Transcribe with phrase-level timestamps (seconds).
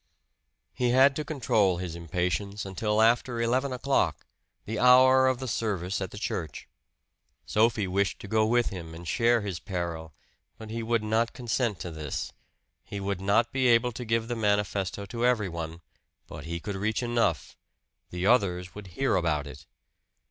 [0.73, 4.25] He had to control his impatience until after eleven o'clock,
[4.65, 6.67] the hour of the service at the church.
[7.45, 10.11] Sophie wished to go with him and share his peril,
[10.57, 12.33] but he would not consent to this.
[12.83, 15.81] He would not be able to give the manifesto to everyone,
[16.25, 17.55] but he could reach enough
[18.09, 19.67] the others would hear about it!